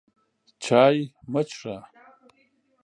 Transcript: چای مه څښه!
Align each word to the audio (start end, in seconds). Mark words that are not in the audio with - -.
چای 0.63 0.97
مه 1.31 1.41
څښه! 1.49 1.75